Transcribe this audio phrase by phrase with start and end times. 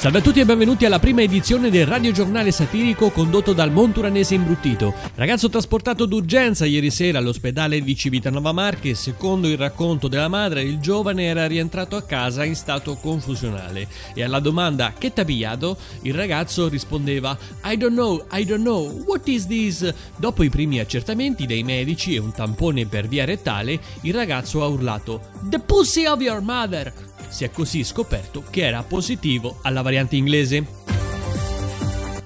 [0.00, 4.94] Salve a tutti e benvenuti alla prima edizione del radiogiornale satirico condotto dal monturanese imbruttito.
[5.14, 10.78] Ragazzo trasportato d'urgenza ieri sera all'ospedale di Civitanova Marche, secondo il racconto della madre, il
[10.78, 16.14] giovane era rientrato a casa in stato confusionale e alla domanda che t'ha pigliato, il
[16.14, 19.92] ragazzo rispondeva I don't know, I don't know, what is this?
[20.16, 24.66] Dopo i primi accertamenti dei medici e un tampone per via rettale, il ragazzo ha
[24.66, 27.08] urlato The pussy of your mother!
[27.30, 30.66] Si è così scoperto che era positivo alla variante inglese.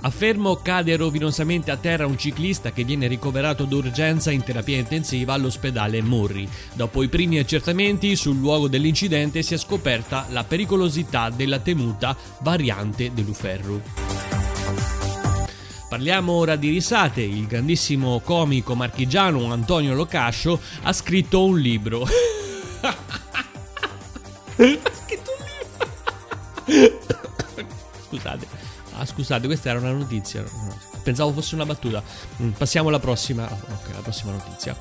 [0.00, 5.32] A Fermo cade rovinosamente a terra un ciclista che viene ricoverato d'urgenza in terapia intensiva
[5.32, 6.46] all'ospedale Murri.
[6.74, 13.12] Dopo i primi accertamenti sul luogo dell'incidente si è scoperta la pericolosità della temuta variante
[13.14, 13.80] dell'Uferru.
[15.88, 17.23] Parliamo ora di risate.
[17.23, 22.04] Il grandissimo comico marchigiano Antonio Locascio ha scritto un libro.
[29.24, 30.45] scusate, questa era una notizia.
[31.02, 32.02] Pensavo fosse una battuta.
[32.43, 33.45] Mm, passiamo alla prossima.
[33.45, 34.76] Ok, la prossima notizia.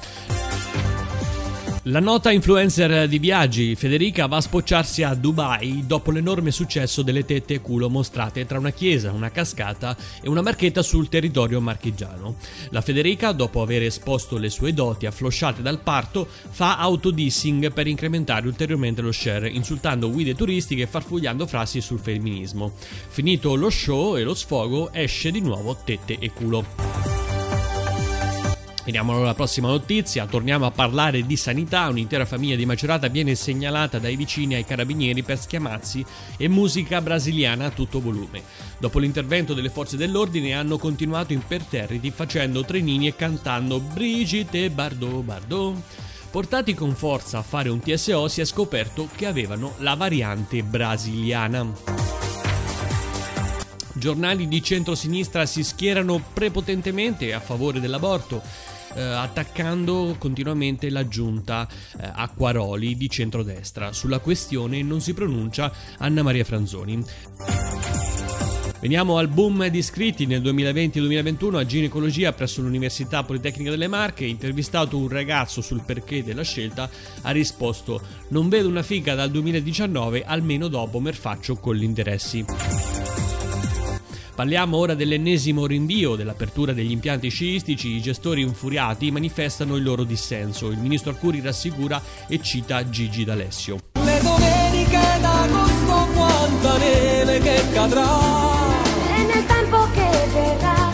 [1.87, 7.25] La nota influencer di viaggi Federica va a spocciarsi a Dubai dopo l'enorme successo delle
[7.25, 12.37] tette e culo mostrate tra una chiesa, una cascata e una marchetta sul territorio marchigiano.
[12.69, 18.47] La Federica, dopo aver esposto le sue doti afflosciate dal parto, fa autodissing per incrementare
[18.47, 22.71] ulteriormente lo share, insultando guide turistiche e farfugliando frasi sul femminismo.
[23.09, 27.02] Finito lo show e lo sfogo, esce di nuovo tette e culo.
[28.85, 33.97] Vediamo alla prossima notizia, torniamo a parlare di sanità, un'intera famiglia di Macerata viene segnalata
[33.97, 38.43] dai vicini ai carabinieri per schiamazzi e musica brasiliana a tutto volume.
[38.77, 45.81] Dopo l'intervento delle forze dell'ordine hanno continuato imperterriti facendo trenini e cantando Brigitte Bardot Bardot.
[46.29, 52.02] Portati con forza a fare un TSO si è scoperto che avevano la variante brasiliana
[54.03, 58.41] giornali di centrosinistra si schierano prepotentemente a favore dell'aborto
[58.95, 63.93] eh, attaccando continuamente la giunta eh, Acquaroli di centrodestra.
[63.93, 67.01] Sulla questione non si pronuncia Anna Maria Franzoni.
[68.81, 74.25] Veniamo al boom di iscritti nel 2020-2021 a ginecologia presso l'Università Politecnica delle Marche.
[74.25, 76.89] Intervistato un ragazzo sul perché della scelta,
[77.21, 78.01] ha risposto:
[78.31, 82.82] Non vedo una figa dal 2019, almeno dopo merfaccio con gli interessi.
[84.35, 87.89] Parliamo ora dell'ennesimo rinvio dell'apertura degli impianti sciistici.
[87.89, 90.71] I gestori infuriati manifestano il loro dissenso.
[90.71, 93.77] Il ministro Arcuri rassicura e cita Gigi D'Alessio.
[94.03, 98.07] Le domeniche d'agosto quanta neve che cadrà
[99.15, 100.91] e nel tempo che verrà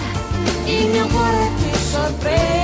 [0.65, 2.58] il mio cuore ti sorprende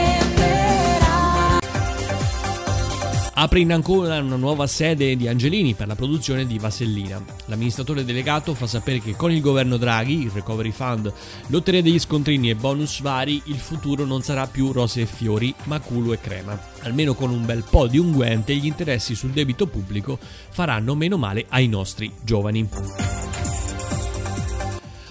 [3.37, 7.21] Apre in Ancona una nuova sede di Angelini per la produzione di Vasellina.
[7.47, 11.11] L'amministratore delegato fa sapere che con il governo Draghi, il Recovery Fund,
[11.47, 15.81] lotteria degli scontrini e bonus vari, il futuro non sarà più rose e fiori, ma
[15.81, 16.57] culo e crema.
[16.83, 20.17] Almeno con un bel po' di unguente gli interessi sul debito pubblico
[20.49, 22.69] faranno meno male ai nostri giovani.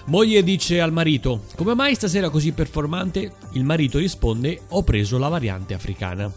[0.05, 3.33] Moglie dice al marito: Come mai stasera così performante?
[3.51, 6.31] Il marito risponde: Ho preso la variante africana.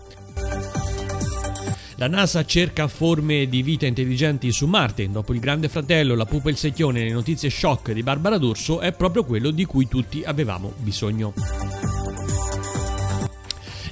[2.00, 5.10] La NASA cerca forme di vita intelligenti su Marte.
[5.10, 8.38] Dopo il Grande Fratello, la pupa e il secchione e le notizie shock di Barbara
[8.38, 11.34] D'Urso è proprio quello di cui tutti avevamo bisogno.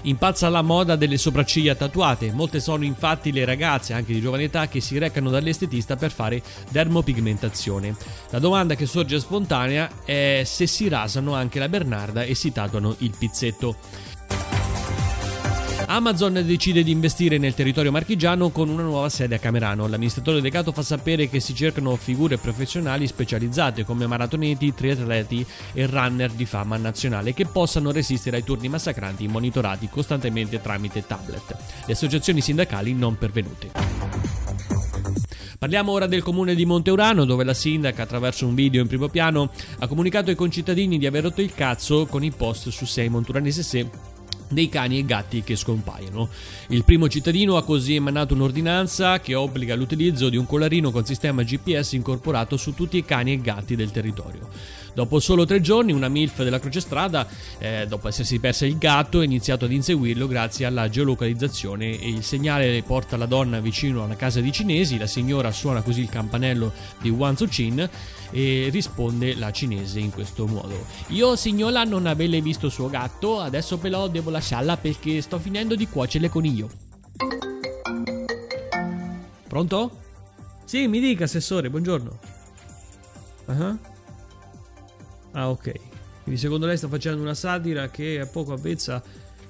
[0.02, 2.30] Impazza la moda delle sopracciglia tatuate.
[2.30, 6.40] Molte sono infatti le ragazze, anche di giovane età, che si recano dall'estetista per fare
[6.70, 7.96] dermopigmentazione.
[8.30, 12.94] La domanda che sorge spontanea è se si rasano anche la Bernarda e si tatuano
[12.98, 13.74] il pizzetto.
[15.96, 19.86] Amazon decide di investire nel territorio marchigiano con una nuova sede a Camerano.
[19.86, 26.32] L'amministratore delegato fa sapere che si cercano figure professionali specializzate come maratoneti, triatleti e runner
[26.32, 31.56] di fama nazionale che possano resistere ai turni massacranti monitorati costantemente tramite tablet.
[31.86, 33.70] Le associazioni sindacali non pervenute.
[35.58, 39.50] Parliamo ora del comune di Monteurano, dove la sindaca, attraverso un video in primo piano,
[39.78, 43.62] ha comunicato ai concittadini di aver rotto il cazzo con i post su 6 Monturanese
[43.62, 44.15] Se
[44.48, 46.28] dei cani e gatti che scompaiono.
[46.69, 51.43] Il primo cittadino ha così emanato un'ordinanza che obbliga l'utilizzo di un collarino con sistema
[51.43, 54.48] GPS incorporato su tutti i cani e gatti del territorio.
[54.97, 57.28] Dopo solo tre giorni, una MILF della Croce Strada,
[57.59, 62.22] eh, dopo essersi persa il gatto, ha iniziato ad inseguirlo grazie alla geolocalizzazione e il
[62.22, 64.97] segnale porta la donna vicino a una casa di cinesi.
[64.97, 66.72] La signora suona così il campanello
[67.03, 67.87] di Wan Chin
[68.31, 70.87] e risponde la cinese in questo modo.
[71.09, 75.87] Io signora non avete visto suo gatto, adesso però devo lasciarla perché sto finendo di
[75.89, 76.71] cuocere coniglio.
[79.47, 80.01] Pronto?
[80.65, 82.19] Sì, mi dica, assessore, buongiorno.
[83.45, 83.78] Uh-huh.
[85.36, 85.72] Ah, ok.
[86.22, 89.03] Quindi secondo lei sta facendo una satira che è poco avvezza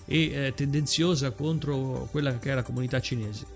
[0.05, 3.47] e eh, tendenziosa contro quella che è la comunità cinese.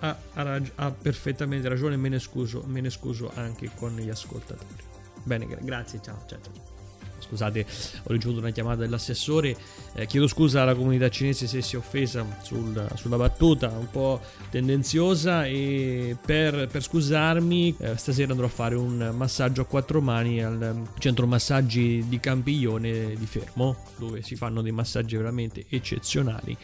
[0.00, 4.08] Ha, ha, rag- ha perfettamente ragione, me ne, scuso, me ne scuso anche con gli
[4.08, 4.82] ascoltatori.
[5.22, 6.24] Bene, gra- grazie, ciao.
[6.26, 6.77] ciao, ciao
[7.18, 7.66] scusate,
[8.04, 9.56] ho ricevuto una chiamata dell'assessore.
[9.94, 14.20] Eh, chiedo scusa alla comunità cinese se si è offesa sul, sulla battuta un po'
[14.50, 15.46] tendenziosa.
[15.46, 20.82] E per, per scusarmi, eh, stasera andrò a fare un massaggio a quattro mani al
[20.98, 26.56] centro massaggi di Campiglione di Fermo, dove si fanno dei massaggi veramente eccezionali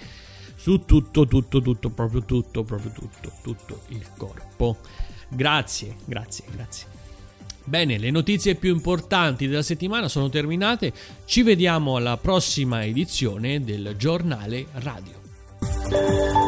[0.57, 4.79] su tutto, tutto, tutto, proprio tutto, proprio tutto, tutto il corpo.
[5.29, 7.04] Grazie, grazie, grazie.
[7.65, 10.93] Bene, le notizie più importanti della settimana sono terminate,
[11.25, 16.44] ci vediamo alla prossima edizione del giornale radio.